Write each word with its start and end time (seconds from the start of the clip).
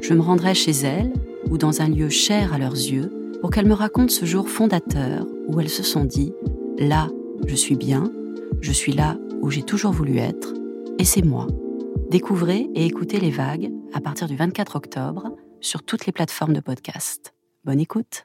Je 0.00 0.14
me 0.14 0.20
rendrai 0.20 0.54
chez 0.54 0.72
elles 0.72 1.12
ou 1.50 1.58
dans 1.58 1.82
un 1.82 1.88
lieu 1.88 2.08
cher 2.08 2.54
à 2.54 2.58
leurs 2.58 2.74
yeux 2.74 3.12
pour 3.40 3.50
qu'elles 3.50 3.68
me 3.68 3.74
racontent 3.74 4.12
ce 4.12 4.24
jour 4.24 4.48
fondateur 4.48 5.26
où 5.48 5.60
elles 5.60 5.68
se 5.68 5.82
sont 5.82 6.04
dit⁇ 6.04 6.32
Là, 6.88 7.08
je 7.46 7.54
suis 7.54 7.76
bien, 7.76 8.10
je 8.60 8.72
suis 8.72 8.92
là 8.92 9.18
où 9.42 9.50
j'ai 9.50 9.62
toujours 9.62 9.92
voulu 9.92 10.18
être, 10.18 10.54
et 10.98 11.04
c'est 11.04 11.24
moi. 11.24 11.46
Découvrez 12.10 12.68
et 12.74 12.86
écoutez 12.86 13.20
les 13.20 13.30
vagues 13.30 13.70
à 13.92 14.00
partir 14.00 14.26
du 14.26 14.36
24 14.36 14.76
octobre 14.76 15.36
sur 15.60 15.82
toutes 15.82 16.06
les 16.06 16.12
plateformes 16.12 16.54
de 16.54 16.60
podcast. 16.60 17.34
Bonne 17.64 17.80
écoute. 17.80 18.24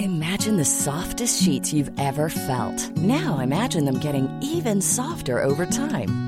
Imagine 0.00 0.56
the 0.56 0.64
softest 0.64 1.42
sheets 1.42 1.72
you've 1.72 1.90
ever 1.98 2.28
felt. 2.28 2.90
Now 2.96 3.40
imagine 3.40 3.84
them 3.84 3.98
getting 4.00 4.28
even 4.40 4.80
softer 4.80 5.42
over 5.42 5.66
time. 5.66 6.27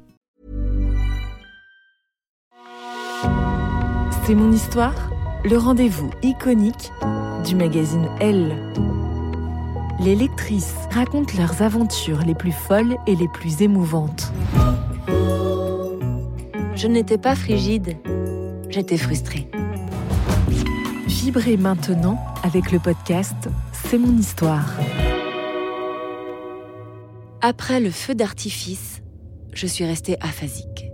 C'est 4.25 4.35
mon 4.35 4.51
histoire, 4.51 5.11
le 5.43 5.57
rendez-vous 5.57 6.09
iconique 6.23 6.91
du 7.45 7.55
magazine 7.55 8.07
Elle. 8.19 8.55
Les 9.99 10.15
lectrices 10.15 10.75
racontent 10.91 11.33
leurs 11.37 11.61
aventures 11.61 12.21
les 12.25 12.35
plus 12.35 12.51
folles 12.51 12.95
et 13.07 13.15
les 13.15 13.27
plus 13.27 13.61
émouvantes. 13.61 14.31
Je 16.75 16.87
n'étais 16.87 17.17
pas 17.17 17.35
frigide, 17.35 17.97
j'étais 18.69 18.97
frustrée. 18.97 19.49
Vibrez 21.07 21.57
maintenant 21.57 22.17
avec 22.43 22.71
le 22.71 22.79
podcast 22.79 23.49
C'est 23.71 23.97
mon 23.97 24.17
histoire. 24.17 24.73
Après 27.41 27.79
le 27.79 27.91
feu 27.91 28.15
d'artifice, 28.15 29.01
je 29.53 29.67
suis 29.67 29.85
restée 29.85 30.15
aphasique. 30.21 30.90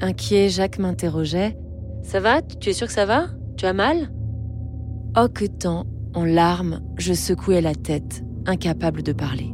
Inquiet, 0.00 0.48
Jacques 0.48 0.78
m'interrogeait 0.78 1.58
Ça 2.02 2.20
va? 2.20 2.40
Tu 2.42 2.70
es 2.70 2.72
sûr 2.72 2.86
que 2.86 2.92
ça 2.92 3.06
va? 3.06 3.26
Tu 3.56 3.66
as 3.66 3.72
mal? 3.72 4.10
Oh, 5.16 5.28
que 5.28 5.44
temps, 5.44 5.86
en 6.14 6.24
larmes, 6.24 6.80
je 6.96 7.12
secouais 7.12 7.60
la 7.60 7.74
tête, 7.74 8.24
incapable 8.46 9.02
de 9.02 9.12
parler. 9.12 9.52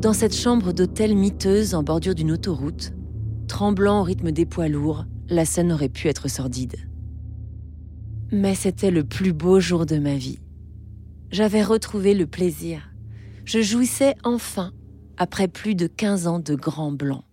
Dans 0.00 0.12
cette 0.12 0.36
chambre 0.36 0.72
d'hôtel 0.72 1.16
miteuse 1.16 1.74
en 1.74 1.82
bordure 1.82 2.14
d'une 2.14 2.30
autoroute, 2.30 2.92
tremblant 3.48 4.00
au 4.00 4.02
rythme 4.04 4.30
des 4.30 4.46
poids 4.46 4.68
lourds, 4.68 5.06
la 5.28 5.44
scène 5.44 5.72
aurait 5.72 5.88
pu 5.88 6.06
être 6.06 6.28
sordide. 6.28 6.76
Mais 8.30 8.54
c'était 8.54 8.92
le 8.92 9.02
plus 9.02 9.32
beau 9.32 9.58
jour 9.58 9.86
de 9.86 9.98
ma 9.98 10.14
vie. 10.14 10.38
J'avais 11.30 11.62
retrouvé 11.62 12.14
le 12.14 12.26
plaisir. 12.26 12.90
Je 13.44 13.60
jouissais 13.60 14.14
enfin, 14.22 14.72
après 15.16 15.48
plus 15.48 15.74
de 15.74 15.86
15 15.86 16.26
ans 16.26 16.38
de 16.38 16.54
grand 16.54 16.92
blanc. 16.92 17.24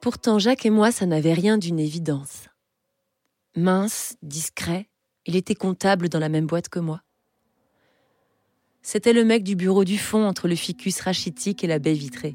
Pourtant, 0.00 0.38
Jacques 0.38 0.64
et 0.64 0.70
moi, 0.70 0.92
ça 0.92 1.04
n'avait 1.04 1.34
rien 1.34 1.58
d'une 1.58 1.78
évidence. 1.78 2.48
Mince, 3.54 4.16
discret, 4.22 4.88
il 5.26 5.36
était 5.36 5.54
comptable 5.54 6.08
dans 6.08 6.18
la 6.18 6.30
même 6.30 6.46
boîte 6.46 6.70
que 6.70 6.78
moi. 6.78 7.02
C'était 8.80 9.12
le 9.12 9.24
mec 9.24 9.44
du 9.44 9.56
bureau 9.56 9.84
du 9.84 9.98
fond 9.98 10.24
entre 10.24 10.48
le 10.48 10.54
ficus 10.54 11.00
rachitique 11.00 11.62
et 11.64 11.66
la 11.66 11.78
baie 11.78 11.92
vitrée. 11.92 12.34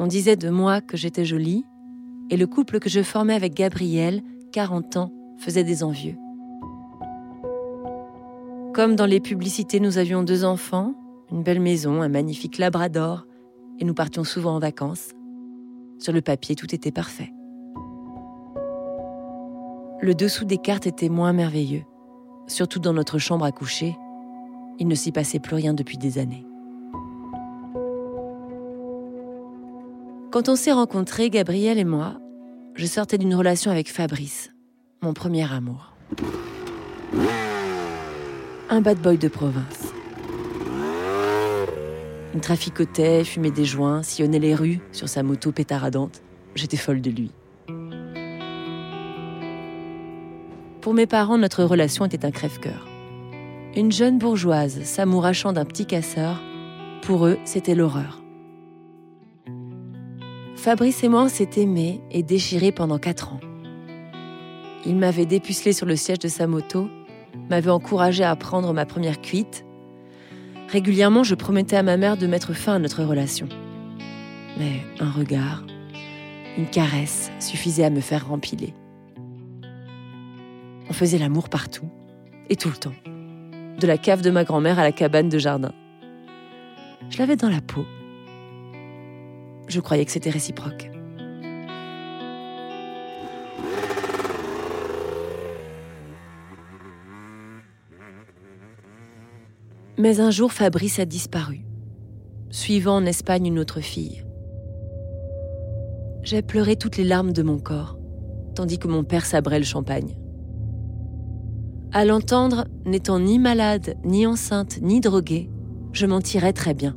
On 0.00 0.08
disait 0.08 0.34
de 0.34 0.50
moi 0.50 0.80
que 0.80 0.96
j'étais 0.96 1.24
jolie, 1.24 1.64
et 2.30 2.36
le 2.36 2.48
couple 2.48 2.80
que 2.80 2.90
je 2.90 3.02
formais 3.02 3.34
avec 3.34 3.54
Gabriel, 3.54 4.22
40 4.52 4.96
ans, 4.96 5.12
faisait 5.38 5.62
des 5.62 5.84
envieux. 5.84 6.16
Comme 8.74 8.96
dans 8.96 9.06
les 9.06 9.20
publicités, 9.20 9.78
nous 9.78 9.98
avions 9.98 10.24
deux 10.24 10.44
enfants, 10.44 10.94
une 11.30 11.44
belle 11.44 11.60
maison, 11.60 12.02
un 12.02 12.08
magnifique 12.08 12.58
labrador, 12.58 13.24
et 13.78 13.84
nous 13.84 13.94
partions 13.94 14.24
souvent 14.24 14.56
en 14.56 14.58
vacances. 14.58 15.10
Sur 15.98 16.12
le 16.12 16.20
papier, 16.20 16.54
tout 16.54 16.74
était 16.74 16.92
parfait. 16.92 17.32
Le 20.00 20.14
dessous 20.14 20.44
des 20.44 20.58
cartes 20.58 20.86
était 20.86 21.08
moins 21.08 21.32
merveilleux, 21.32 21.84
surtout 22.46 22.80
dans 22.80 22.92
notre 22.92 23.18
chambre 23.18 23.44
à 23.44 23.52
coucher. 23.52 23.96
Il 24.78 24.88
ne 24.88 24.94
s'y 24.94 25.10
passait 25.10 25.38
plus 25.38 25.56
rien 25.56 25.72
depuis 25.72 25.96
des 25.96 26.18
années. 26.18 26.46
Quand 30.30 30.50
on 30.50 30.56
s'est 30.56 30.72
rencontrés, 30.72 31.30
Gabriel 31.30 31.78
et 31.78 31.84
moi, 31.84 32.18
je 32.74 32.84
sortais 32.84 33.16
d'une 33.16 33.34
relation 33.34 33.70
avec 33.70 33.90
Fabrice, 33.90 34.52
mon 35.00 35.14
premier 35.14 35.50
amour. 35.50 35.94
Un 38.68 38.82
bad 38.82 38.98
boy 38.98 39.16
de 39.16 39.28
province. 39.28 39.85
Il 42.36 42.42
traficotait, 42.42 43.24
fumait 43.24 43.50
des 43.50 43.64
joints, 43.64 44.02
sillonnait 44.02 44.38
les 44.38 44.54
rues 44.54 44.80
sur 44.92 45.08
sa 45.08 45.22
moto 45.22 45.52
pétaradante. 45.52 46.20
J'étais 46.54 46.76
folle 46.76 47.00
de 47.00 47.08
lui. 47.08 47.30
Pour 50.82 50.92
mes 50.92 51.06
parents, 51.06 51.38
notre 51.38 51.64
relation 51.64 52.04
était 52.04 52.26
un 52.26 52.30
crève-cœur. 52.30 52.86
Une 53.74 53.90
jeune 53.90 54.18
bourgeoise 54.18 54.82
s'amourachant 54.82 55.54
d'un 55.54 55.64
petit 55.64 55.86
casseur, 55.86 56.42
pour 57.00 57.26
eux, 57.26 57.38
c'était 57.46 57.74
l'horreur. 57.74 58.22
Fabrice 60.56 61.02
et 61.04 61.08
moi, 61.08 61.24
on 61.24 61.58
aimés 61.58 62.02
et 62.10 62.22
déchirés 62.22 62.70
pendant 62.70 62.98
quatre 62.98 63.32
ans. 63.32 63.40
Il 64.84 64.96
m'avait 64.96 65.24
dépucelé 65.24 65.72
sur 65.72 65.86
le 65.86 65.96
siège 65.96 66.18
de 66.18 66.28
sa 66.28 66.46
moto, 66.46 66.88
m'avait 67.48 67.70
encouragé 67.70 68.24
à 68.24 68.36
prendre 68.36 68.74
ma 68.74 68.84
première 68.84 69.22
cuite 69.22 69.65
Régulièrement, 70.68 71.22
je 71.22 71.34
promettais 71.34 71.76
à 71.76 71.82
ma 71.82 71.96
mère 71.96 72.16
de 72.16 72.26
mettre 72.26 72.52
fin 72.52 72.74
à 72.74 72.78
notre 72.78 73.04
relation. 73.04 73.48
Mais 74.58 74.80
un 75.00 75.10
regard, 75.10 75.64
une 76.58 76.66
caresse 76.66 77.30
suffisaient 77.38 77.84
à 77.84 77.90
me 77.90 78.00
faire 78.00 78.28
rempiler. 78.28 78.74
On 80.88 80.92
faisait 80.92 81.18
l'amour 81.18 81.48
partout 81.48 81.88
et 82.48 82.56
tout 82.56 82.68
le 82.68 82.76
temps. 82.76 82.94
De 83.78 83.86
la 83.86 83.98
cave 83.98 84.22
de 84.22 84.30
ma 84.30 84.44
grand-mère 84.44 84.78
à 84.78 84.82
la 84.82 84.92
cabane 84.92 85.28
de 85.28 85.38
jardin. 85.38 85.72
Je 87.10 87.18
l'avais 87.18 87.36
dans 87.36 87.50
la 87.50 87.60
peau. 87.60 87.84
Je 89.68 89.80
croyais 89.80 90.04
que 90.04 90.10
c'était 90.10 90.30
réciproque. 90.30 90.90
Mais 99.98 100.20
un 100.20 100.30
jour, 100.30 100.52
Fabrice 100.52 100.98
a 100.98 101.06
disparu, 101.06 101.64
suivant 102.50 102.96
en 102.96 103.06
Espagne 103.06 103.46
une 103.46 103.58
autre 103.58 103.80
fille. 103.80 104.24
J'ai 106.22 106.42
pleuré 106.42 106.76
toutes 106.76 106.98
les 106.98 107.04
larmes 107.04 107.32
de 107.32 107.42
mon 107.42 107.58
corps, 107.58 107.98
tandis 108.54 108.78
que 108.78 108.88
mon 108.88 109.04
père 109.04 109.24
sabrait 109.24 109.58
le 109.58 109.64
champagne. 109.64 110.18
À 111.92 112.04
l'entendre, 112.04 112.66
n'étant 112.84 113.18
ni 113.18 113.38
malade, 113.38 113.96
ni 114.04 114.26
enceinte, 114.26 114.80
ni 114.82 115.00
droguée, 115.00 115.48
je 115.92 116.04
m'en 116.04 116.20
tirais 116.20 116.52
très 116.52 116.74
bien. 116.74 116.94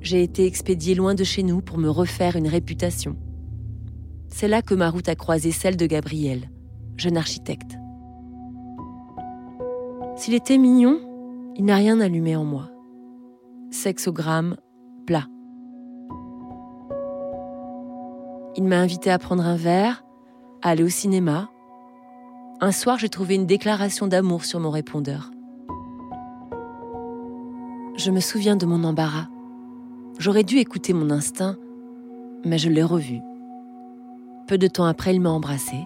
J'ai 0.00 0.22
été 0.22 0.46
expédiée 0.46 0.94
loin 0.94 1.14
de 1.14 1.24
chez 1.24 1.42
nous 1.42 1.60
pour 1.60 1.76
me 1.76 1.90
refaire 1.90 2.36
une 2.36 2.48
réputation. 2.48 3.16
C'est 4.28 4.48
là 4.48 4.62
que 4.62 4.74
ma 4.74 4.88
route 4.88 5.10
a 5.10 5.14
croisé 5.14 5.50
celle 5.50 5.76
de 5.76 5.86
Gabriel, 5.86 6.48
jeune 6.96 7.18
architecte. 7.18 7.76
S'il 10.16 10.34
était 10.34 10.58
mignon, 10.58 11.00
il 11.56 11.64
n'a 11.64 11.76
rien 11.76 12.00
allumé 12.00 12.36
en 12.36 12.44
moi. 12.44 12.70
Sexogramme 13.70 14.56
plat. 15.06 15.26
Il 18.56 18.64
m'a 18.64 18.78
invité 18.78 19.10
à 19.10 19.18
prendre 19.18 19.44
un 19.44 19.56
verre, 19.56 20.04
à 20.62 20.70
aller 20.70 20.84
au 20.84 20.88
cinéma. 20.88 21.50
Un 22.60 22.72
soir, 22.72 22.98
j'ai 22.98 23.08
trouvé 23.08 23.34
une 23.34 23.46
déclaration 23.46 24.06
d'amour 24.06 24.44
sur 24.44 24.60
mon 24.60 24.70
répondeur. 24.70 25.30
Je 27.96 28.10
me 28.10 28.20
souviens 28.20 28.56
de 28.56 28.66
mon 28.66 28.84
embarras. 28.84 29.28
J'aurais 30.18 30.44
dû 30.44 30.58
écouter 30.58 30.92
mon 30.92 31.10
instinct, 31.10 31.56
mais 32.44 32.58
je 32.58 32.68
l'ai 32.68 32.82
revu. 32.82 33.20
Peu 34.46 34.58
de 34.58 34.66
temps 34.66 34.84
après, 34.84 35.14
il 35.14 35.20
m'a 35.20 35.30
embrassé. 35.30 35.76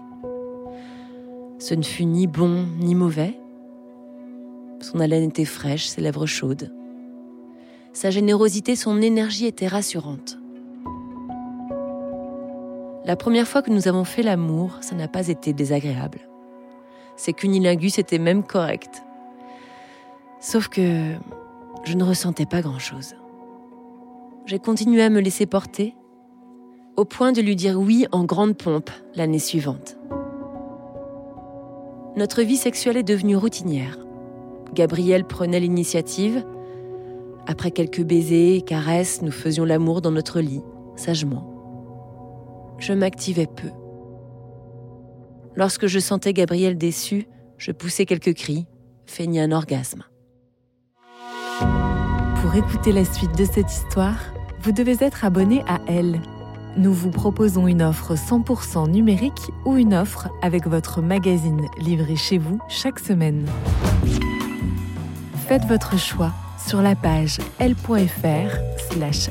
Ce 1.59 1.75
ne 1.75 1.83
fut 1.83 2.05
ni 2.05 2.27
bon 2.27 2.67
ni 2.81 2.95
mauvais. 2.95 3.39
Son 4.81 5.01
haleine 5.01 5.25
était 5.25 5.45
fraîche, 5.45 5.87
ses 5.87 6.01
lèvres 6.01 6.27
chaudes. 6.27 6.73
Sa 7.93 8.11
générosité, 8.11 8.77
son 8.77 9.03
énergie 9.03 9.47
étaient 9.47 9.67
rassurantes. 9.67 10.39
La 13.05 13.17
première 13.17 13.49
fois 13.49 13.63
que 13.63 13.71
nous 13.71 13.89
avons 13.89 14.05
fait 14.05 14.23
l'amour, 14.23 14.79
ça 14.83 14.95
n'a 14.95 15.09
pas 15.09 15.29
été 15.29 15.53
désagréable. 15.53 16.21
Ses 17.17 17.33
cunilingus 17.33 17.99
étaient 17.99 18.19
même 18.19 18.45
corrects. 18.45 19.03
Sauf 20.41 20.69
que 20.69 21.15
je 21.85 21.95
ne 21.95 22.05
ressentais 22.05 22.47
pas 22.47 22.61
grand-chose. 22.61 23.15
J'ai 24.47 24.59
continué 24.59 25.03
à 25.03 25.11
me 25.11 25.21
laisser 25.21 25.47
porter, 25.47 25.95
au 26.97 27.05
point 27.05 27.33
de 27.33 27.41
lui 27.41 27.57
dire 27.57 27.81
oui 27.81 28.07
en 28.13 28.25
grande 28.25 28.57
pompe 28.57 28.91
l'année 29.15 29.39
suivante. 29.39 29.97
Notre 32.17 32.43
vie 32.43 32.57
sexuelle 32.57 32.97
est 32.97 33.03
devenue 33.03 33.37
routinière. 33.37 33.99
Gabriel 34.75 35.25
prenait 35.25 35.61
l'initiative. 35.61 36.45
Après 37.47 37.71
quelques 37.71 38.03
baisers 38.03 38.57
et 38.57 38.63
caresses, 38.63 39.23
nous 39.23 39.33
faisions 39.33 39.65
l'amour 39.65 40.01
dans 40.01 40.11
notre 40.11 40.41
lit, 40.41 40.63
sagement 40.97 41.59
je 42.79 42.93
m'activais 42.93 43.47
peu. 43.47 43.69
Lorsque 45.57 45.87
je 45.87 45.99
sentais 45.99 46.33
Gabriel 46.33 46.79
déçu, 46.79 47.27
je 47.59 47.73
poussais 47.73 48.07
quelques 48.07 48.35
cris, 48.35 48.67
feignais 49.07 49.41
un 49.41 49.53
orgasme. 49.53 50.05
Pour 52.41 52.55
écouter 52.55 52.93
la 52.93 53.05
suite 53.05 53.37
de 53.37 53.45
cette 53.45 53.71
histoire, 53.71 54.21
vous 54.63 54.73
devez 54.73 54.97
être 55.01 55.25
abonné 55.25 55.63
à 55.67 55.81
Elle. 55.89 56.21
Nous 56.77 56.93
vous 56.93 57.11
proposons 57.11 57.67
une 57.67 57.83
offre 57.83 58.15
100% 58.15 58.89
numérique 58.89 59.51
ou 59.65 59.77
une 59.77 59.95
offre 59.95 60.29
avec 60.43 60.67
votre 60.67 61.03
magazine 61.03 61.67
livré 61.79 62.15
chez 62.15 62.39
vous 62.39 62.61
chaque 62.69 63.01
semaine. 63.01 63.45
Faites 65.49 65.65
votre 65.65 65.99
choix 65.99 66.31
sur 66.59 66.83
la 66.83 66.95
page 66.95 67.39
l.fr/slash 67.59 69.31